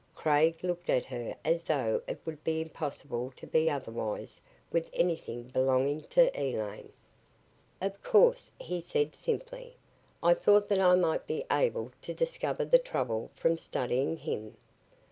Craig 0.15 0.57
looked 0.63 0.89
at 0.89 1.05
her 1.05 1.35
as 1.45 1.65
though 1.65 2.01
it 2.07 2.19
would 2.25 2.43
be 2.43 2.59
impossible 2.59 3.31
to 3.35 3.45
be 3.45 3.69
otherwise 3.69 4.41
with 4.71 4.89
anything 4.93 5.43
belonging 5.43 6.01
to 6.05 6.35
Elaine. 6.35 6.91
"Of 7.79 8.01
course," 8.01 8.51
he 8.59 8.81
said 8.81 9.13
simply. 9.13 9.77
"I 10.23 10.33
thought 10.33 10.69
that 10.69 10.79
I 10.81 10.95
might 10.95 11.27
be 11.27 11.43
able 11.51 11.91
to 12.01 12.15
discover 12.15 12.65
the 12.65 12.79
trouble 12.79 13.29
from 13.35 13.59
studying 13.59 14.17
him." 14.17 14.57